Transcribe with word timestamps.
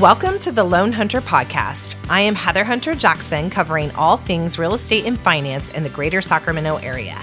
Welcome 0.00 0.40
to 0.40 0.50
the 0.50 0.64
Loan 0.64 0.90
Hunter 0.90 1.20
Podcast. 1.20 1.94
I 2.10 2.20
am 2.22 2.34
Heather 2.34 2.64
Hunter 2.64 2.96
Jackson, 2.96 3.48
covering 3.48 3.92
all 3.92 4.16
things 4.16 4.58
real 4.58 4.74
estate 4.74 5.06
and 5.06 5.16
finance 5.16 5.70
in 5.70 5.84
the 5.84 5.88
greater 5.88 6.20
Sacramento 6.20 6.78
area. 6.78 7.14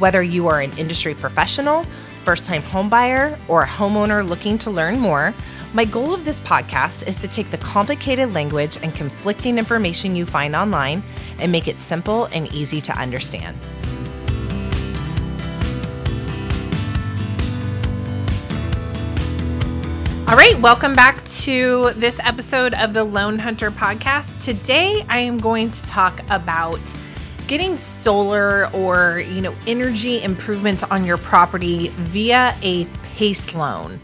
Whether 0.00 0.20
you 0.20 0.48
are 0.48 0.60
an 0.60 0.76
industry 0.76 1.14
professional, 1.14 1.84
first 2.24 2.44
time 2.44 2.62
homebuyer, 2.62 3.38
or 3.46 3.62
a 3.62 3.68
homeowner 3.68 4.28
looking 4.28 4.58
to 4.58 4.70
learn 4.70 4.98
more, 4.98 5.32
my 5.72 5.84
goal 5.84 6.12
of 6.12 6.24
this 6.24 6.40
podcast 6.40 7.06
is 7.06 7.20
to 7.20 7.28
take 7.28 7.52
the 7.52 7.58
complicated 7.58 8.34
language 8.34 8.78
and 8.82 8.92
conflicting 8.96 9.56
information 9.56 10.16
you 10.16 10.26
find 10.26 10.56
online 10.56 11.04
and 11.38 11.52
make 11.52 11.68
it 11.68 11.76
simple 11.76 12.24
and 12.26 12.52
easy 12.52 12.80
to 12.80 12.92
understand. 12.98 13.56
All 20.28 20.36
right, 20.36 20.60
welcome 20.60 20.92
back 20.92 21.24
to 21.24 21.90
this 21.96 22.20
episode 22.22 22.74
of 22.74 22.92
the 22.92 23.02
Loan 23.02 23.38
Hunter 23.38 23.70
podcast. 23.70 24.44
Today 24.44 25.02
I 25.08 25.20
am 25.20 25.38
going 25.38 25.70
to 25.70 25.86
talk 25.86 26.20
about 26.28 26.78
getting 27.46 27.78
solar 27.78 28.66
or, 28.74 29.20
you 29.20 29.40
know, 29.40 29.54
energy 29.66 30.22
improvements 30.22 30.82
on 30.82 31.06
your 31.06 31.16
property 31.16 31.88
via 31.88 32.54
a 32.60 32.84
PACE 33.16 33.54
loan. 33.54 34.00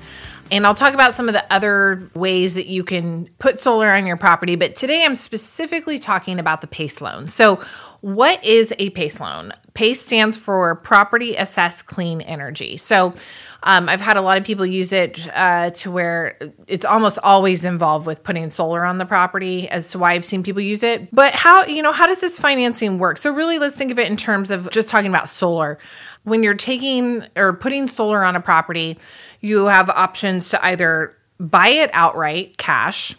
And 0.51 0.67
I'll 0.67 0.75
talk 0.75 0.95
about 0.95 1.13
some 1.13 1.29
of 1.29 1.35
the 1.35 1.45
other 1.53 2.11
ways 2.15 2.55
that 2.55 2.69
you 2.69 2.85
can 2.85 3.29
put 3.39 3.61
solar 3.61 3.93
on 3.93 4.07
your 4.07 4.17
property, 4.17 4.57
but 4.57 4.77
today 4.77 5.05
I'm 5.05 5.17
specifically 5.17 5.99
talking 5.99 6.39
about 6.39 6.63
the 6.63 6.67
PACE 6.67 7.03
loan. 7.03 7.27
So, 7.27 7.63
what 8.05 8.45
is 8.45 8.75
a 8.79 8.91
PACE 8.91 9.19
loan? 9.19 9.55
PACE 9.73 10.05
stands 10.05 10.37
for 10.37 10.75
Property 10.75 11.37
Assessed 11.37 11.87
Clean 11.87 12.21
Energy. 12.21 12.77
So, 12.77 13.15
um, 13.63 13.89
I've 13.89 14.03
had 14.03 14.19
a 14.19 14.21
lot 14.21 14.37
of 14.37 14.45
people 14.45 14.67
use 14.67 14.93
it 14.93 15.27
uh, 15.35 15.71
to 15.71 15.91
where 15.91 16.39
it's 16.67 16.85
almost 16.85 17.19
always 17.23 17.65
involved 17.65 18.07
with 18.07 18.23
putting 18.23 18.51
solar 18.51 18.85
on 18.85 18.99
the 18.99 19.07
property 19.07 19.71
as 19.71 19.89
to 19.93 19.99
why 19.99 20.13
I've 20.13 20.25
seen 20.27 20.43
people 20.43 20.61
use 20.61 20.83
it. 20.83 21.11
But 21.15 21.33
how, 21.33 21.65
you 21.65 21.83
know, 21.83 21.93
how 21.93 22.07
does 22.07 22.21
this 22.21 22.39
financing 22.39 22.99
work? 22.99 23.17
So, 23.17 23.33
really, 23.33 23.59
let's 23.59 23.75
think 23.75 23.91
of 23.91 23.99
it 23.99 24.07
in 24.07 24.19
terms 24.19 24.51
of 24.51 24.69
just 24.69 24.89
talking 24.89 25.09
about 25.09 25.31
solar. 25.31 25.79
When 26.25 26.43
you're 26.43 26.53
taking 26.53 27.25
or 27.37 27.55
putting 27.55 27.87
solar 27.87 28.23
on 28.23 28.37
a 28.37 28.41
property, 28.41 28.99
you 29.41 29.65
have 29.65 29.89
options 29.89 30.51
to 30.51 30.63
either 30.63 31.17
buy 31.41 31.69
it 31.69 31.89
outright, 31.95 32.59
cash, 32.59 33.17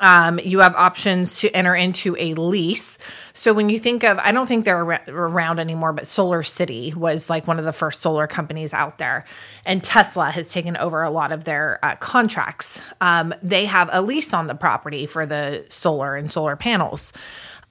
um, 0.00 0.38
you 0.38 0.60
have 0.60 0.74
options 0.74 1.40
to 1.40 1.50
enter 1.50 1.74
into 1.74 2.16
a 2.18 2.34
lease. 2.34 2.98
So 3.32 3.52
when 3.52 3.68
you 3.68 3.78
think 3.78 4.04
of, 4.04 4.18
I 4.18 4.32
don't 4.32 4.46
think 4.46 4.64
they're 4.64 4.82
around 4.82 5.60
anymore, 5.60 5.92
but 5.92 6.06
Solar 6.06 6.42
City 6.42 6.94
was 6.94 7.28
like 7.28 7.46
one 7.46 7.58
of 7.58 7.64
the 7.64 7.72
first 7.72 8.00
solar 8.00 8.26
companies 8.26 8.72
out 8.72 8.98
there, 8.98 9.24
and 9.64 9.82
Tesla 9.82 10.30
has 10.30 10.50
taken 10.52 10.76
over 10.76 11.02
a 11.02 11.10
lot 11.10 11.32
of 11.32 11.44
their 11.44 11.78
uh, 11.82 11.96
contracts. 11.96 12.80
Um, 13.00 13.34
they 13.42 13.66
have 13.66 13.90
a 13.92 14.02
lease 14.02 14.32
on 14.32 14.46
the 14.46 14.54
property 14.54 15.06
for 15.06 15.26
the 15.26 15.64
solar 15.68 16.16
and 16.16 16.30
solar 16.30 16.56
panels. 16.56 17.12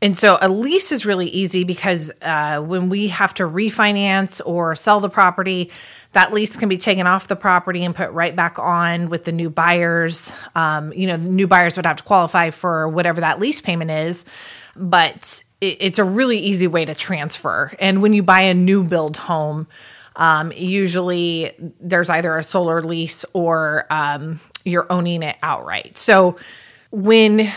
And 0.04 0.18
so 0.18 0.40
a 0.42 0.50
lease 0.50 0.92
is 0.92 1.06
really 1.06 1.28
easy 1.30 1.64
because 1.64 2.12
uh, 2.24 2.60
when 2.60 2.90
we 2.90 3.10
have 3.10 3.36
to 3.36 3.44
refinance 3.44 4.42
or 4.44 4.76
sell 4.76 5.00
the 5.00 5.10
property, 5.10 5.70
that 6.14 6.34
lease 6.34 6.58
can 6.58 6.70
be 6.70 6.78
taken 6.78 7.06
off 7.06 7.28
the 7.28 7.36
property 7.36 7.86
and 7.86 7.96
put 7.96 8.10
right 8.12 8.36
back 8.36 8.58
on 8.58 9.08
with 9.08 9.26
the 9.26 9.32
new 9.32 9.52
buyers. 9.52 10.32
Um, 10.56 10.92
you 10.92 11.06
know, 11.06 11.18
new 11.18 11.48
buyers 11.48 11.76
would 11.76 11.86
have 11.86 11.98
to 11.98 12.04
qualify 12.04 12.50
for 12.50 12.90
whatever 12.90 13.22
that 13.22 13.40
lease 13.40 13.62
payment 13.62 13.92
is, 13.92 14.26
but 14.76 15.44
it, 15.62 15.78
it's 15.80 16.00
a 16.00 16.04
really 16.04 16.40
easy 16.40 16.68
way 16.68 16.84
to 16.84 16.96
transfer. 16.96 17.72
And 17.80 18.02
when 18.02 18.14
you 18.14 18.24
buy 18.24 18.42
a 18.42 18.56
new 18.56 18.84
build 18.84 19.18
home, 19.18 19.68
um, 20.16 20.52
usually 20.52 21.52
there's 21.80 22.10
either 22.10 22.36
a 22.38 22.44
solar 22.44 22.82
lease 22.82 23.24
or 23.34 23.86
um, 23.92 24.40
you're 24.66 24.92
owning 24.92 25.22
it 25.22 25.38
outright. 25.44 25.95
So 25.95 26.38
when 26.90 27.52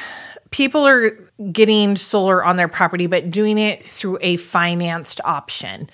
people 0.54 0.87
are 0.87 1.10
getting 1.50 1.97
solar 1.97 2.44
on 2.44 2.54
their 2.54 2.69
property, 2.69 3.09
but 3.09 3.28
doing 3.28 3.59
it 3.59 3.84
through 3.91 4.16
a 4.20 4.37
financed 4.37 5.20
option, 5.25 5.91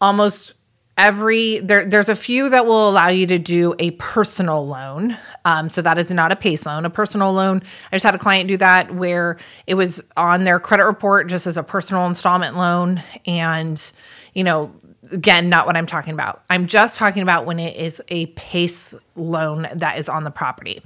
almost 0.00 0.54
every 0.98 1.60
there 1.60 1.86
there's 1.86 2.08
a 2.08 2.16
few 2.16 2.50
that 2.50 2.66
will 2.66 2.90
allow 2.90 3.06
you 3.06 3.28
to 3.28 3.38
do 3.38 3.76
a 3.78 3.92
personal 3.92 4.66
loan. 4.66 5.16
Um, 5.44 5.70
so 5.70 5.82
that 5.82 5.98
is 5.98 6.10
not 6.10 6.32
a 6.32 6.36
pace 6.36 6.66
loan. 6.66 6.84
A 6.84 6.90
personal 6.90 7.32
loan 7.32 7.62
i 7.92 7.94
just 7.94 8.04
had 8.04 8.16
a 8.16 8.18
client 8.18 8.48
do 8.48 8.56
that 8.56 8.92
where 8.92 9.38
it 9.68 9.74
was 9.74 10.02
on 10.16 10.42
their 10.42 10.58
credit 10.58 10.84
report 10.84 11.28
just 11.28 11.46
as 11.46 11.56
a 11.56 11.62
personal 11.62 12.04
installment 12.06 12.56
loan. 12.56 13.00
And 13.24 13.92
you 14.34 14.42
know 14.42 14.72
again 15.12 15.48
not 15.48 15.64
what 15.64 15.76
i'm 15.76 15.86
talking 15.86 16.12
about. 16.12 16.42
I'm 16.50 16.66
just 16.66 16.98
talking 16.98 17.22
about 17.22 17.46
when 17.46 17.60
it 17.60 17.76
is 17.76 18.02
a 18.08 18.26
pace 18.26 18.96
loan 19.14 19.68
that 19.74 19.96
is 19.96 20.08
on 20.08 20.24
the 20.24 20.32
property. 20.32 20.82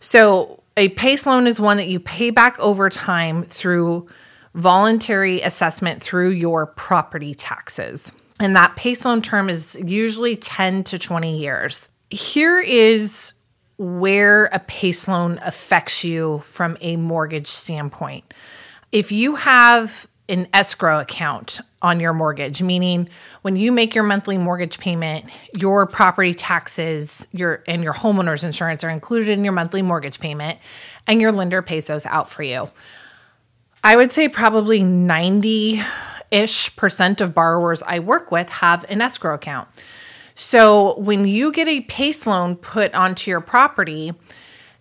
So 0.00 0.64
a 0.76 0.88
pace 0.90 1.26
loan 1.26 1.46
is 1.46 1.58
one 1.58 1.76
that 1.76 1.88
you 1.88 2.00
pay 2.00 2.30
back 2.30 2.58
over 2.58 2.88
time 2.88 3.44
through 3.44 4.06
voluntary 4.54 5.40
assessment 5.42 6.02
through 6.02 6.30
your 6.30 6.66
property 6.66 7.34
taxes 7.34 8.12
and 8.38 8.54
that 8.54 8.76
PACE 8.76 9.04
loan 9.04 9.22
term 9.22 9.48
is 9.48 9.76
usually 9.82 10.36
10 10.36 10.84
to 10.84 10.98
20 10.98 11.38
years. 11.38 11.88
Here 12.10 12.60
is 12.60 13.32
where 13.78 14.46
a 14.46 14.58
PACE 14.58 15.08
loan 15.08 15.38
affects 15.42 16.04
you 16.04 16.40
from 16.44 16.76
a 16.80 16.96
mortgage 16.96 17.48
standpoint. 17.48 18.34
If 18.92 19.12
you 19.12 19.36
have 19.36 20.06
an 20.28 20.48
escrow 20.52 21.00
account 21.00 21.60
on 21.86 22.00
your 22.00 22.12
mortgage, 22.12 22.62
meaning 22.62 23.08
when 23.42 23.56
you 23.56 23.70
make 23.70 23.94
your 23.94 24.04
monthly 24.04 24.36
mortgage 24.36 24.78
payment, 24.78 25.24
your 25.52 25.86
property 25.86 26.34
taxes, 26.34 27.26
your 27.32 27.62
and 27.66 27.84
your 27.84 27.94
homeowner's 27.94 28.42
insurance 28.42 28.82
are 28.82 28.90
included 28.90 29.28
in 29.28 29.44
your 29.44 29.52
monthly 29.52 29.82
mortgage 29.82 30.18
payment, 30.18 30.58
and 31.06 31.20
your 31.20 31.32
lender 31.32 31.62
pays 31.62 31.86
those 31.86 32.04
out 32.06 32.28
for 32.28 32.42
you. 32.42 32.68
I 33.84 33.94
would 33.94 34.10
say 34.10 34.28
probably 34.28 34.82
90 34.82 35.80
ish 36.32 36.74
percent 36.74 37.20
of 37.20 37.34
borrowers 37.34 37.82
I 37.84 38.00
work 38.00 38.32
with 38.32 38.48
have 38.48 38.84
an 38.88 39.00
escrow 39.00 39.34
account. 39.34 39.68
So 40.34 40.98
when 40.98 41.26
you 41.26 41.52
get 41.52 41.68
a 41.68 41.82
PACE 41.82 42.26
loan 42.26 42.56
put 42.56 42.94
onto 42.94 43.30
your 43.30 43.40
property, 43.40 44.12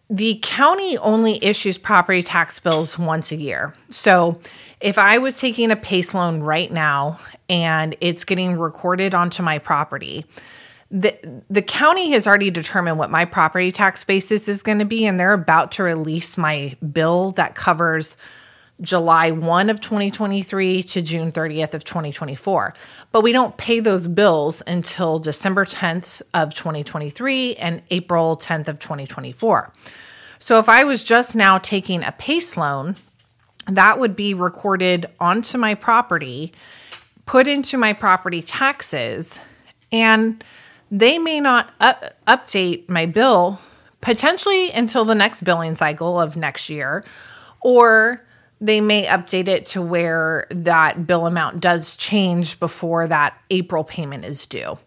the 0.10 0.40
county 0.44 0.98
only 1.00 1.44
issues 1.44 1.78
property 1.78 2.22
tax 2.22 2.60
bills 2.60 2.98
once 3.00 3.32
a 3.32 3.36
year. 3.36 3.74
So 3.90 4.40
if 4.80 4.98
I 4.98 5.18
was 5.18 5.40
taking 5.40 5.72
a 5.72 5.76
PACE 5.76 6.14
loan 6.14 6.42
right 6.42 6.72
now 6.72 7.20
and 7.50 7.96
it's 8.02 8.24
getting 8.24 8.58
recorded 8.58 9.16
onto 9.16 9.42
my 9.42 9.58
property, 9.58 10.26
the 10.92 11.18
the 11.50 11.64
county 11.64 12.12
has 12.12 12.28
already 12.28 12.52
determined 12.52 13.00
what 13.00 13.10
my 13.10 13.26
property 13.26 13.72
tax 13.72 14.04
basis 14.04 14.48
is 14.48 14.62
going 14.62 14.80
to 14.80 14.86
be 14.86 15.06
and 15.06 15.20
they're 15.20 15.34
about 15.34 15.72
to 15.74 15.84
release 15.84 16.38
my 16.38 16.76
bill 16.94 17.32
that 17.32 17.56
covers 17.56 18.16
July 18.82 19.32
1 19.32 19.70
of 19.70 19.80
2023 19.80 20.84
to 20.84 21.02
June 21.02 21.32
30th 21.32 21.74
of 21.74 21.84
2024. 21.84 22.74
But 23.12 23.22
we 23.22 23.32
don't 23.32 23.56
pay 23.58 23.80
those 23.80 24.08
bills 24.08 24.62
until 24.68 25.20
December 25.20 25.66
10th 25.66 26.22
of 26.34 26.54
2023 26.54 27.56
and 27.56 27.82
April 27.90 28.36
10th 28.36 28.68
of 28.68 28.80
2024. 28.80 29.72
So 30.40 30.60
if 30.60 30.68
I 30.68 30.84
was 30.84 31.04
just 31.04 31.36
now 31.36 31.58
taking 31.58 32.04
a 32.04 32.12
PACE 32.12 32.58
loan, 32.58 32.98
that 33.68 34.00
would 34.00 34.16
be 34.16 34.34
recorded 34.34 35.08
onto 35.20 35.58
my 35.58 35.74
property, 35.74 36.52
put 37.26 37.48
into 37.48 37.78
my 37.78 37.94
property 37.94 38.42
taxes, 38.42 39.40
and 39.92 40.44
they 40.92 41.18
may 41.18 41.40
not 41.40 41.72
up- 41.80 42.16
update 42.28 42.90
my 42.90 43.06
bill 43.06 43.60
potentially 44.02 44.72
until 44.72 45.06
the 45.06 45.16
next 45.16 45.44
billing 45.44 45.74
cycle 45.74 46.20
of 46.20 46.38
next 46.38 46.70
year 46.70 47.04
or 47.62 48.22
they 48.62 48.82
may 48.82 49.06
update 49.06 49.48
it 49.48 49.66
to 49.68 49.82
where 49.82 50.48
that 50.50 51.06
bill 51.06 51.26
amount 51.28 51.60
does 51.60 51.96
change 51.96 52.60
before 52.60 53.08
that 53.08 53.40
April 53.50 53.84
payment 53.84 54.26
is 54.26 54.46
due. 54.46 54.78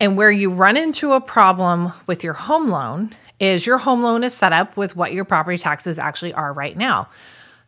And 0.00 0.16
where 0.16 0.30
you 0.30 0.50
run 0.50 0.76
into 0.76 1.12
a 1.12 1.20
problem 1.20 1.92
with 2.06 2.22
your 2.22 2.34
home 2.34 2.68
loan 2.68 3.14
is 3.38 3.66
your 3.66 3.78
home 3.78 4.02
loan 4.02 4.24
is 4.24 4.34
set 4.34 4.52
up 4.52 4.76
with 4.76 4.96
what 4.96 5.12
your 5.12 5.24
property 5.24 5.58
taxes 5.58 5.98
actually 5.98 6.34
are 6.34 6.52
right 6.52 6.76
now. 6.76 7.08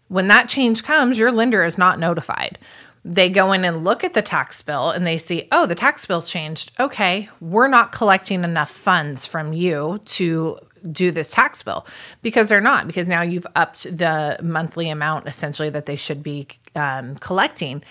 When 0.09 0.27
that 0.29 0.49
change 0.49 0.85
comes, 0.85 1.19
your 1.19 1.33
lender 1.33 1.65
is 1.65 1.79
not 1.79 1.99
notified. 1.99 2.59
They 3.05 3.31
go 3.31 3.53
in 3.53 3.65
and 3.65 3.85
look 3.85 4.05
at 4.05 4.15
the 4.15 4.23
tax 4.23 4.61
bill 4.61 4.91
and 4.91 5.07
they 5.07 5.19
see, 5.19 5.49
oh, 5.53 5.67
the 5.67 5.75
tax 5.75 6.05
bill's 6.05 6.31
changed. 6.31 6.73
Okay, 6.81 7.29
we're 7.41 7.69
not 7.69 7.93
collecting 7.93 8.45
enough 8.45 8.71
funds 8.71 9.25
from 9.25 9.53
you 9.53 10.01
to 10.07 10.59
do 10.91 11.11
this 11.11 11.31
tax 11.31 11.63
bill? 11.63 11.87
Because 12.23 12.49
they're 12.49 12.61
not 12.61 12.87
because 12.87 13.09
now 13.09 13.23
you've 13.23 13.47
upped 13.57 13.85
the 13.85 14.39
monthly 14.43 14.91
amount 14.91 15.27
essentially 15.27 15.71
that 15.71 15.87
they 15.87 15.97
should 15.97 16.23
be 16.23 16.49
um, 16.75 17.17
collecting. 17.17 17.83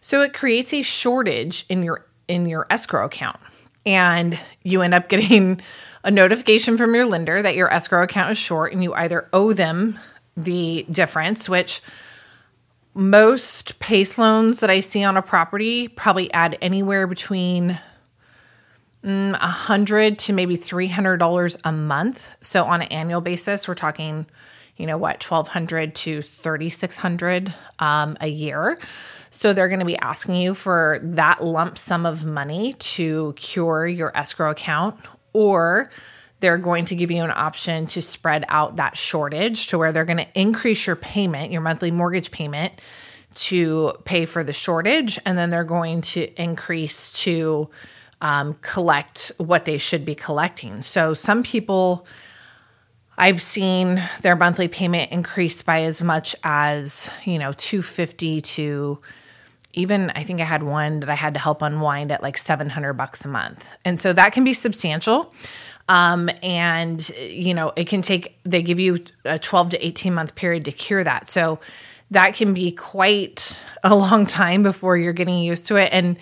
So 0.00 0.22
it 0.22 0.34
creates 0.34 0.72
a 0.72 0.82
shortage 0.82 1.66
in 1.68 1.82
your 1.82 2.06
in 2.28 2.46
your 2.46 2.66
escrow 2.70 3.06
account. 3.06 3.38
And 3.84 4.38
you 4.62 4.82
end 4.82 4.94
up 4.94 5.08
getting 5.10 5.60
a 6.04 6.10
notification 6.10 6.78
from 6.78 6.94
your 6.94 7.06
lender 7.06 7.42
that 7.42 7.56
your 7.56 7.72
escrow 7.72 8.02
account 8.02 8.30
is 8.30 8.38
short 8.38 8.72
and 8.72 8.82
you 8.82 8.94
either 8.94 9.28
owe 9.32 9.52
them 9.52 9.98
the 10.36 10.86
difference 10.90 11.48
which 11.48 11.80
most 12.94 13.78
pace 13.78 14.16
loans 14.16 14.60
that 14.60 14.70
i 14.70 14.80
see 14.80 15.02
on 15.02 15.16
a 15.16 15.22
property 15.22 15.88
probably 15.88 16.32
add 16.32 16.56
anywhere 16.60 17.06
between 17.06 17.78
a 19.02 19.36
hundred 19.36 20.18
to 20.20 20.32
maybe 20.32 20.56
three 20.56 20.88
hundred 20.88 21.18
dollars 21.18 21.56
a 21.64 21.72
month. 21.72 22.28
So 22.40 22.64
on 22.64 22.82
an 22.82 22.88
annual 22.88 23.20
basis, 23.20 23.68
we're 23.68 23.74
talking, 23.74 24.26
you 24.76 24.86
know 24.86 24.98
what, 24.98 25.22
1200 25.22 25.94
to 25.94 26.22
3600 26.22 27.54
um, 27.78 28.16
a 28.20 28.28
year. 28.28 28.78
So 29.30 29.52
they're 29.52 29.68
going 29.68 29.80
to 29.80 29.86
be 29.86 29.98
asking 29.98 30.36
you 30.36 30.54
for 30.54 31.00
that 31.02 31.44
lump 31.44 31.78
sum 31.78 32.06
of 32.06 32.24
money 32.24 32.74
to 32.74 33.34
cure 33.36 33.86
your 33.86 34.16
escrow 34.16 34.50
account, 34.50 34.98
or 35.32 35.90
they're 36.40 36.58
going 36.58 36.84
to 36.86 36.94
give 36.94 37.10
you 37.10 37.22
an 37.22 37.32
option 37.34 37.86
to 37.86 38.02
spread 38.02 38.44
out 38.48 38.76
that 38.76 38.96
shortage 38.96 39.68
to 39.68 39.78
where 39.78 39.92
they're 39.92 40.04
going 40.04 40.18
to 40.18 40.28
increase 40.34 40.86
your 40.86 40.96
payment, 40.96 41.52
your 41.52 41.60
monthly 41.60 41.90
mortgage 41.90 42.30
payment, 42.30 42.80
to 43.34 43.92
pay 44.04 44.26
for 44.26 44.42
the 44.44 44.52
shortage. 44.52 45.18
And 45.24 45.36
then 45.36 45.50
they're 45.50 45.64
going 45.64 46.00
to 46.02 46.32
increase 46.40 47.12
to 47.20 47.70
um, 48.20 48.54
collect 48.62 49.32
what 49.38 49.64
they 49.64 49.78
should 49.78 50.04
be 50.04 50.14
collecting. 50.14 50.82
So 50.82 51.14
some 51.14 51.42
people. 51.42 52.06
I've 53.18 53.40
seen 53.40 54.02
their 54.20 54.36
monthly 54.36 54.68
payment 54.68 55.10
increase 55.10 55.62
by 55.62 55.84
as 55.84 56.02
much 56.02 56.36
as, 56.44 57.08
you 57.24 57.38
know, 57.38 57.52
250 57.52 58.42
to 58.42 59.00
even 59.76 60.10
I 60.16 60.22
think 60.22 60.40
I 60.40 60.44
had 60.44 60.62
one 60.62 61.00
that 61.00 61.10
I 61.10 61.14
had 61.14 61.34
to 61.34 61.40
help 61.40 61.62
unwind 61.62 62.10
at 62.10 62.22
like 62.22 62.36
700 62.38 62.94
bucks 62.94 63.24
a 63.24 63.28
month. 63.28 63.68
And 63.84 64.00
so 64.00 64.12
that 64.14 64.32
can 64.32 64.42
be 64.42 64.54
substantial. 64.54 65.32
Um, 65.88 66.28
and 66.42 67.08
you 67.20 67.54
know, 67.54 67.72
it 67.76 67.86
can 67.86 68.02
take 68.02 68.38
they 68.44 68.62
give 68.62 68.80
you 68.80 69.04
a 69.24 69.38
12 69.38 69.70
to 69.70 69.86
18 69.86 70.14
month 70.14 70.34
period 70.34 70.64
to 70.64 70.72
cure 70.72 71.04
that. 71.04 71.28
So 71.28 71.60
that 72.10 72.34
can 72.34 72.54
be 72.54 72.72
quite 72.72 73.56
a 73.84 73.94
long 73.94 74.26
time 74.26 74.62
before 74.62 74.96
you're 74.96 75.12
getting 75.12 75.38
used 75.38 75.68
to 75.68 75.76
it 75.76 75.90
and 75.92 76.16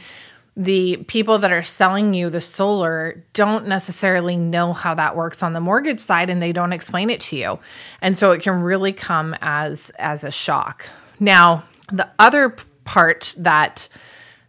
the 0.57 0.99
people 1.09 1.39
that 1.39 1.53
are 1.53 1.63
selling 1.63 2.15
you 2.15 2.31
the 2.31 2.41
solar 2.41 3.25
don't 3.33 3.67
necessarily 3.67 4.37
know 4.37 4.73
how 4.73 4.95
that 4.95 5.17
works 5.17 5.43
on 5.43 5.53
the 5.53 5.61
mortgage 5.61 6.01
side 6.01 6.31
and 6.31 6.41
they 6.41 6.53
don't 6.53 6.73
explain 6.73 7.11
it 7.11 7.21
to 7.21 7.37
you. 7.37 7.59
And 8.01 8.17
so 8.17 8.31
it 8.31 8.43
can 8.43 8.63
really 8.63 8.93
come 8.93 9.35
as 9.41 9.91
as 9.99 10.23
a 10.23 10.31
shock. 10.31 10.89
Now, 11.19 11.65
the 11.91 12.09
other 12.19 12.57
part 12.85 13.35
that 13.39 13.89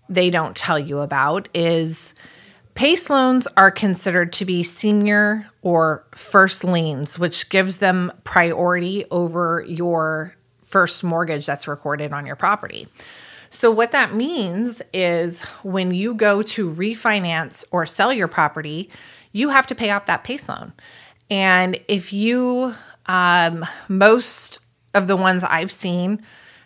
they 0.08 0.30
don't 0.30 0.56
tell 0.56 0.78
you 0.78 1.00
about 1.00 1.50
is 1.54 2.14
PACE 2.76 3.10
loans 3.10 3.48
are 3.58 3.72
considered 3.72 4.34
to 4.34 4.46
be 4.46 4.62
senior 4.62 5.50
or 5.62 6.06
first 6.14 6.64
liens, 6.64 7.18
which 7.18 7.50
gives 7.50 7.78
them 7.78 8.12
priority 8.26 9.06
over 9.10 9.66
your 9.68 10.36
first 10.62 11.04
mortgage 11.04 11.46
that's 11.46 11.68
recorded 11.68 12.12
on 12.12 12.26
your 12.26 12.36
property. 12.36 12.88
So, 13.56 13.72
what 13.72 13.94
that 13.94 14.14
means 14.14 14.82
is 14.94 15.42
when 15.64 15.92
you 15.92 16.14
go 16.14 16.42
to 16.42 16.70
refinance 16.70 17.64
or 17.72 17.86
sell 17.86 18.12
your 18.12 18.28
property, 18.28 18.92
you 19.32 19.48
have 19.48 19.66
to 19.68 19.76
pay 19.76 19.92
off 19.92 20.08
that 20.08 20.26
PACE 20.26 20.50
loan. 20.50 20.74
And 21.30 21.80
if 21.88 22.12
you, 22.12 22.76
um, 23.06 23.66
most 23.88 24.60
of 24.94 25.08
the 25.08 25.16
ones 25.16 25.46
I've 25.46 25.72
seen, 25.72 26.22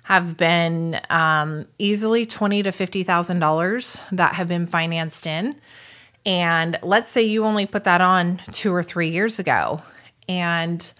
have 0.06 0.36
been 0.36 1.00
um, 1.12 1.68
easily 1.78 2.26
twenty 2.26 2.64
to 2.64 2.72
fifty 2.72 3.04
thousand 3.04 3.38
dollars 3.38 4.02
that 4.12 4.34
have 4.34 4.48
been 4.48 4.66
financed 4.66 5.28
in. 5.28 5.62
And 6.26 6.80
let's 6.82 7.08
say 7.08 7.22
you 7.22 7.46
only 7.46 7.68
put 7.68 7.84
that 7.84 8.02
on 8.02 8.42
two 8.52 8.74
or 8.74 8.82
three 8.82 9.10
years 9.10 9.38
ago, 9.38 9.84
and 10.28 10.92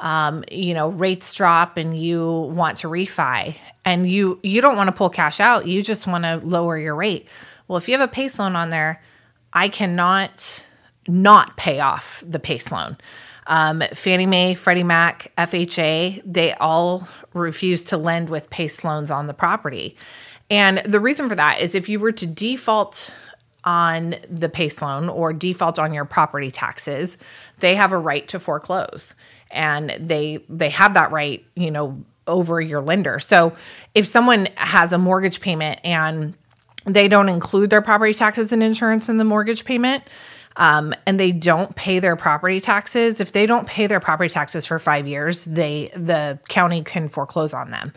um, 0.00 0.44
you 0.50 0.74
know 0.74 0.88
rates 0.88 1.32
drop, 1.34 1.76
and 1.76 1.96
you 1.96 2.26
want 2.26 2.78
to 2.78 2.88
refi, 2.88 3.56
and 3.84 4.10
you 4.10 4.40
you 4.42 4.60
don't 4.60 4.76
want 4.76 4.88
to 4.88 4.92
pull 4.92 5.10
cash 5.10 5.40
out, 5.40 5.66
you 5.66 5.82
just 5.82 6.06
want 6.06 6.24
to 6.24 6.40
lower 6.44 6.76
your 6.78 6.94
rate. 6.94 7.28
Well, 7.68 7.76
if 7.76 7.88
you 7.88 7.96
have 7.96 8.08
a 8.08 8.12
PACE 8.12 8.38
loan 8.38 8.56
on 8.56 8.70
there, 8.70 9.00
I 9.52 9.68
cannot 9.68 10.64
not 11.06 11.56
pay 11.56 11.80
off 11.80 12.22
the 12.26 12.38
PACE 12.38 12.72
loan. 12.72 12.96
Um, 13.46 13.82
Fannie 13.94 14.26
Mae, 14.26 14.54
Freddie 14.54 14.84
Mac, 14.84 15.32
FHA, 15.36 16.22
they 16.24 16.52
all 16.54 17.08
refuse 17.32 17.84
to 17.84 17.96
lend 17.96 18.28
with 18.28 18.50
PACE 18.50 18.84
loans 18.84 19.10
on 19.10 19.26
the 19.26 19.34
property. 19.34 19.96
And 20.50 20.78
the 20.84 21.00
reason 21.00 21.28
for 21.28 21.34
that 21.36 21.60
is 21.60 21.74
if 21.74 21.88
you 21.88 22.00
were 22.00 22.12
to 22.12 22.26
default 22.26 23.12
on 23.64 24.16
the 24.28 24.48
PACE 24.48 24.80
loan 24.82 25.08
or 25.08 25.32
default 25.32 25.78
on 25.78 25.92
your 25.92 26.04
property 26.04 26.50
taxes, 26.50 27.18
they 27.58 27.74
have 27.74 27.92
a 27.92 27.98
right 27.98 28.26
to 28.28 28.38
foreclose. 28.38 29.14
And 29.50 29.90
they 29.98 30.44
they 30.48 30.70
have 30.70 30.94
that 30.94 31.10
right, 31.10 31.44
you 31.54 31.70
know, 31.70 32.02
over 32.26 32.60
your 32.60 32.80
lender. 32.80 33.18
So 33.18 33.52
if 33.94 34.06
someone 34.06 34.48
has 34.54 34.92
a 34.92 34.98
mortgage 34.98 35.40
payment 35.40 35.80
and 35.82 36.34
they 36.84 37.08
don't 37.08 37.28
include 37.28 37.70
their 37.70 37.82
property 37.82 38.14
taxes 38.14 38.52
and 38.52 38.62
insurance 38.62 39.08
in 39.08 39.18
the 39.18 39.24
mortgage 39.24 39.64
payment, 39.64 40.04
um, 40.56 40.94
and 41.06 41.18
they 41.18 41.32
don't 41.32 41.74
pay 41.76 42.00
their 42.00 42.16
property 42.16 42.60
taxes, 42.60 43.20
if 43.20 43.32
they 43.32 43.46
don't 43.46 43.66
pay 43.66 43.86
their 43.86 44.00
property 44.00 44.28
taxes 44.28 44.66
for 44.66 44.78
five 44.78 45.06
years, 45.06 45.44
they 45.44 45.90
the 45.94 46.38
county 46.48 46.82
can 46.82 47.08
foreclose 47.08 47.54
on 47.54 47.70
them. 47.70 47.92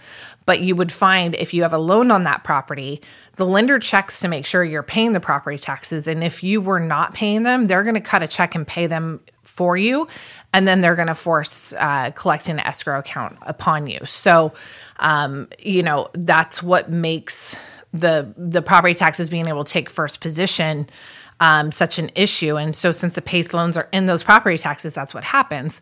But 0.45 0.61
you 0.61 0.75
would 0.75 0.91
find 0.91 1.35
if 1.35 1.53
you 1.53 1.63
have 1.63 1.73
a 1.73 1.77
loan 1.77 2.11
on 2.11 2.23
that 2.23 2.43
property, 2.43 3.01
the 3.35 3.45
lender 3.45 3.79
checks 3.79 4.19
to 4.19 4.27
make 4.27 4.45
sure 4.45 4.63
you're 4.63 4.83
paying 4.83 5.13
the 5.13 5.19
property 5.19 5.57
taxes. 5.57 6.07
And 6.07 6.23
if 6.23 6.43
you 6.43 6.61
were 6.61 6.79
not 6.79 7.13
paying 7.13 7.43
them, 7.43 7.67
they're 7.67 7.83
going 7.83 7.95
to 7.95 8.01
cut 8.01 8.21
a 8.21 8.27
check 8.27 8.53
and 8.53 8.67
pay 8.67 8.87
them 8.87 9.21
for 9.43 9.77
you, 9.77 10.07
and 10.51 10.67
then 10.67 10.81
they're 10.81 10.95
going 10.95 11.07
to 11.07 11.15
force 11.15 11.73
uh, 11.77 12.11
collect 12.11 12.49
an 12.49 12.59
escrow 12.59 12.99
account 12.99 13.37
upon 13.41 13.87
you. 13.87 13.99
So, 14.05 14.53
um, 14.99 15.47
you 15.59 15.83
know, 15.83 16.09
that's 16.13 16.61
what 16.61 16.91
makes 16.91 17.55
the 17.93 18.33
the 18.37 18.61
property 18.61 18.95
taxes 18.95 19.29
being 19.29 19.47
able 19.47 19.63
to 19.63 19.71
take 19.71 19.89
first 19.89 20.19
position 20.19 20.89
um, 21.39 21.71
such 21.71 21.99
an 21.99 22.11
issue. 22.15 22.57
And 22.57 22.75
so, 22.75 22.91
since 22.91 23.13
the 23.13 23.21
PACE 23.21 23.53
loans 23.53 23.77
are 23.77 23.87
in 23.91 24.05
those 24.05 24.23
property 24.23 24.57
taxes, 24.57 24.93
that's 24.93 25.13
what 25.13 25.23
happens. 25.23 25.81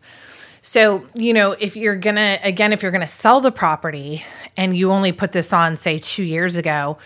So, 0.62 1.04
you 1.14 1.34
know, 1.34 1.52
if 1.52 1.74
you're 1.74 1.96
gonna, 1.96 2.38
again, 2.42 2.72
if 2.72 2.82
you're 2.82 2.92
gonna 2.92 3.06
sell 3.06 3.40
the 3.40 3.50
property 3.50 4.24
and 4.56 4.76
you 4.76 4.92
only 4.92 5.12
put 5.12 5.32
this 5.32 5.52
on, 5.52 5.76
say, 5.76 5.98
two 5.98 6.22
years 6.22 6.56
ago, 6.56 6.98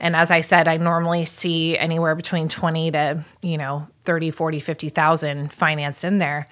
and 0.00 0.16
as 0.16 0.30
I 0.30 0.40
said, 0.40 0.66
I 0.66 0.78
normally 0.78 1.24
see 1.26 1.78
anywhere 1.78 2.16
between 2.16 2.48
20 2.48 2.90
to, 2.90 3.24
you 3.42 3.56
know, 3.56 3.86
30, 4.04 4.32
40, 4.32 4.58
50,000 4.58 5.52
financed 5.52 6.02
in 6.02 6.18
there. 6.18 6.46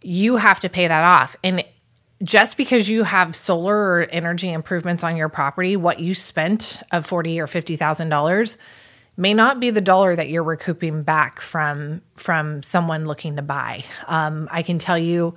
You 0.00 0.36
have 0.36 0.60
to 0.60 0.68
pay 0.68 0.86
that 0.86 1.02
off. 1.02 1.34
And 1.42 1.64
just 2.22 2.56
because 2.56 2.88
you 2.88 3.02
have 3.02 3.34
solar 3.34 3.76
or 3.76 4.02
energy 4.10 4.52
improvements 4.52 5.02
on 5.02 5.16
your 5.16 5.28
property, 5.28 5.76
what 5.76 5.98
you 5.98 6.14
spent 6.14 6.80
of 6.92 7.04
40 7.04 7.40
or 7.40 7.46
$50,000 7.46 8.56
may 9.18 9.34
not 9.34 9.58
be 9.58 9.70
the 9.70 9.80
dollar 9.80 10.14
that 10.16 10.30
you're 10.30 10.44
recouping 10.44 11.02
back 11.02 11.40
from 11.40 12.00
from 12.14 12.62
someone 12.62 13.04
looking 13.04 13.36
to 13.36 13.42
buy. 13.42 13.84
Um, 14.06 14.48
I 14.50 14.62
can 14.62 14.78
tell 14.78 14.96
you, 14.96 15.34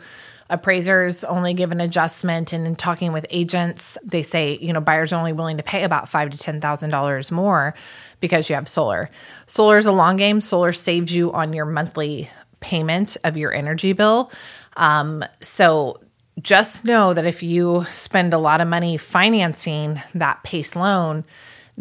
appraisers 0.50 1.24
only 1.24 1.54
give 1.56 1.72
an 1.72 1.82
adjustment, 1.82 2.54
and 2.54 2.66
in 2.66 2.76
talking 2.76 3.12
with 3.12 3.26
agents, 3.32 3.98
they 4.04 4.22
say 4.22 4.58
you 4.62 4.72
know 4.72 4.80
buyers 4.80 5.12
are 5.12 5.18
only 5.18 5.34
willing 5.34 5.58
to 5.58 5.64
pay 5.64 5.84
about 5.84 6.08
five 6.08 6.30
to 6.30 6.38
ten 6.38 6.62
thousand 6.62 6.92
dollars 6.92 7.32
more 7.32 7.74
because 8.22 8.48
you 8.48 8.56
have 8.56 8.68
solar. 8.68 9.10
Solar 9.48 9.78
is 9.78 9.88
a 9.88 9.92
long 9.92 10.16
game. 10.16 10.40
Solar 10.40 10.72
saves 10.72 11.14
you 11.14 11.34
on 11.34 11.52
your 11.52 11.66
monthly 11.66 12.30
payment 12.60 13.18
of 13.24 13.36
your 13.36 13.52
energy 13.52 13.94
bill. 13.94 14.32
Um, 14.78 15.26
so 15.42 16.00
just 16.40 16.86
know 16.86 17.14
that 17.14 17.26
if 17.26 17.44
you 17.44 17.86
spend 17.92 18.34
a 18.34 18.38
lot 18.38 18.62
of 18.62 18.68
money 18.68 18.96
financing 18.98 20.02
that 20.14 20.44
PACE 20.44 20.76
loan 20.76 21.26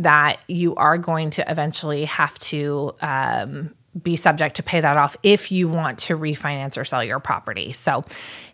that 0.00 0.40
you 0.49 0.75
are 0.76 0.99
going 0.99 1.30
to 1.30 1.50
eventually 1.50 2.07
have 2.07 2.38
to 2.38 2.95
um, 3.02 3.75
be 4.00 4.16
subject 4.16 4.57
to 4.57 4.62
pay 4.62 4.80
that 4.80 4.97
off 4.97 5.16
if 5.23 5.52
you 5.52 5.69
want 5.69 5.99
to 5.99 6.16
refinance 6.16 6.78
or 6.78 6.85
sell 6.85 7.04
your 7.04 7.21
property. 7.21 7.73
So, 7.73 8.04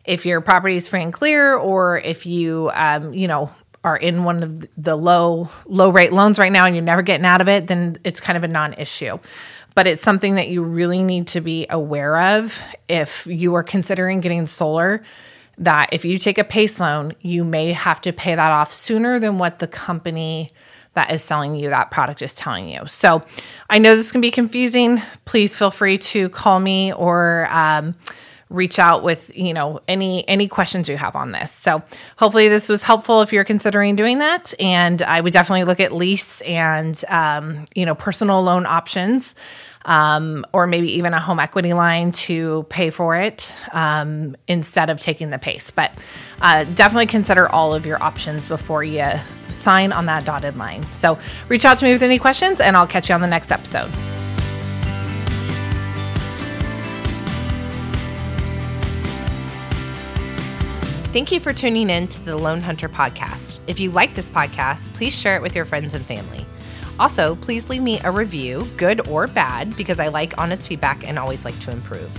if 0.04 0.26
your 0.26 0.40
property 0.40 0.76
is 0.76 0.88
free 0.88 1.02
and 1.02 1.12
clear, 1.12 1.56
or 1.56 1.98
if 1.98 2.26
you, 2.26 2.70
um, 2.74 3.12
you 3.12 3.28
know, 3.28 3.50
are 3.84 3.96
in 3.96 4.24
one 4.24 4.42
of 4.42 4.66
the 4.76 4.96
low 4.96 5.48
low 5.66 5.90
rate 5.90 6.12
loans 6.12 6.38
right 6.38 6.50
now 6.50 6.66
and 6.66 6.74
you're 6.74 6.84
never 6.84 7.02
getting 7.02 7.26
out 7.26 7.40
of 7.40 7.48
it, 7.48 7.68
then 7.68 7.96
it's 8.02 8.20
kind 8.20 8.36
of 8.36 8.44
a 8.44 8.48
non-issue. 8.48 9.18
But 9.74 9.86
it's 9.86 10.02
something 10.02 10.36
that 10.36 10.48
you 10.48 10.62
really 10.62 11.02
need 11.02 11.28
to 11.28 11.40
be 11.40 11.66
aware 11.70 12.16
of 12.38 12.60
if 12.88 13.26
you 13.26 13.54
are 13.54 13.62
considering 13.62 14.20
getting 14.20 14.46
solar. 14.46 15.02
That 15.58 15.90
if 15.92 16.04
you 16.04 16.18
take 16.18 16.36
a 16.36 16.44
PACE 16.44 16.80
loan, 16.80 17.14
you 17.20 17.42
may 17.44 17.72
have 17.72 18.00
to 18.02 18.12
pay 18.12 18.34
that 18.34 18.50
off 18.50 18.70
sooner 18.70 19.18
than 19.18 19.38
what 19.38 19.58
the 19.58 19.66
company 19.66 20.52
that 20.96 21.12
is 21.12 21.22
selling 21.22 21.54
you 21.54 21.68
that 21.68 21.90
product 21.90 22.20
is 22.20 22.34
telling 22.34 22.68
you. 22.68 22.86
So 22.86 23.22
I 23.70 23.78
know 23.78 23.94
this 23.94 24.10
can 24.10 24.20
be 24.20 24.30
confusing. 24.30 25.00
Please 25.24 25.56
feel 25.56 25.70
free 25.70 25.98
to 25.98 26.28
call 26.30 26.58
me 26.58 26.92
or 26.92 27.46
um, 27.50 27.94
reach 28.48 28.78
out 28.78 29.02
with 29.02 29.34
you 29.36 29.52
know 29.52 29.80
any 29.88 30.26
any 30.28 30.48
questions 30.48 30.88
you 30.88 30.96
have 30.96 31.16
on 31.16 31.32
this. 31.32 31.52
So 31.52 31.82
hopefully 32.16 32.48
this 32.48 32.68
was 32.68 32.82
helpful 32.82 33.22
if 33.22 33.32
you're 33.32 33.44
considering 33.44 33.96
doing 33.96 34.18
that. 34.18 34.54
And 34.60 35.02
I 35.02 35.20
would 35.20 35.32
definitely 35.32 35.64
look 35.64 35.80
at 35.80 35.92
lease 35.92 36.40
and 36.42 37.02
um, 37.08 37.64
you 37.74 37.86
know 37.86 37.94
personal 37.94 38.42
loan 38.42 38.66
options 38.66 39.34
um, 39.86 40.44
or 40.52 40.66
maybe 40.66 40.92
even 40.92 41.14
a 41.14 41.20
home 41.20 41.40
equity 41.40 41.72
line 41.72 42.12
to 42.12 42.66
pay 42.68 42.90
for 42.90 43.16
it 43.16 43.54
um, 43.72 44.36
instead 44.48 44.90
of 44.90 45.00
taking 45.00 45.30
the 45.30 45.38
PACE. 45.38 45.70
But 45.70 45.92
uh, 46.42 46.64
definitely 46.74 47.06
consider 47.06 47.48
all 47.48 47.72
of 47.72 47.86
your 47.86 48.02
options 48.02 48.48
before 48.48 48.84
you 48.84 49.06
sign 49.48 49.92
on 49.92 50.06
that 50.06 50.24
dotted 50.24 50.56
line. 50.56 50.82
So 50.92 51.18
reach 51.48 51.64
out 51.64 51.78
to 51.78 51.84
me 51.84 51.92
with 51.92 52.02
any 52.02 52.18
questions, 52.18 52.60
and 52.60 52.76
I'll 52.76 52.86
catch 52.86 53.08
you 53.08 53.14
on 53.14 53.20
the 53.20 53.26
next 53.26 53.50
episode. 53.50 53.90
Thank 61.12 61.32
you 61.32 61.40
for 61.40 61.54
tuning 61.54 61.88
in 61.88 62.08
to 62.08 62.24
the 62.26 62.36
Loan 62.36 62.60
Hunter 62.60 62.90
podcast. 62.90 63.58
If 63.66 63.80
you 63.80 63.90
like 63.90 64.12
this 64.12 64.28
podcast, 64.28 64.92
please 64.92 65.18
share 65.18 65.34
it 65.36 65.40
with 65.40 65.56
your 65.56 65.64
friends 65.64 65.94
and 65.94 66.04
family. 66.04 66.44
Also, 66.98 67.36
please 67.36 67.68
leave 67.68 67.82
me 67.82 68.00
a 68.04 68.10
review, 68.10 68.66
good 68.76 69.06
or 69.08 69.26
bad, 69.26 69.76
because 69.76 70.00
I 70.00 70.08
like 70.08 70.38
honest 70.38 70.66
feedback 70.68 71.06
and 71.06 71.18
always 71.18 71.44
like 71.44 71.58
to 71.60 71.70
improve. 71.70 72.10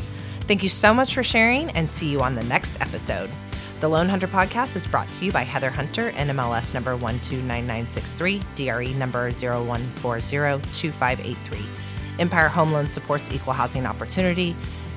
Thank 0.41 0.61
you 0.63 0.69
so 0.69 0.93
much 0.93 1.15
for 1.15 1.23
sharing 1.23 1.71
and 1.71 1.89
see 1.89 2.09
you 2.09 2.21
on 2.21 2.35
the 2.35 2.43
next 2.43 2.79
episode. 2.79 3.31
The 3.79 3.87
Loan 3.87 4.09
Hunter 4.09 4.27
podcast 4.27 4.75
is 4.75 4.87
brought 4.87 5.09
to 5.13 5.25
you 5.25 5.31
by 5.31 5.43
Heather 5.43 5.69
Hunter, 5.69 6.11
NMLS 6.11 6.73
number 6.73 6.95
129963, 6.95 8.41
DRE 8.55 8.87
number 8.97 9.29
01402583. 9.29 12.19
Empire 12.19 12.47
Home 12.47 12.71
Loan 12.71 12.87
supports 12.87 13.31
equal 13.31 13.53
housing 13.53 13.85
opportunity, 13.85 14.55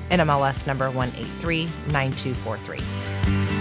NMLS 0.09 0.65
number 0.65 0.89
1839243. 0.91 3.60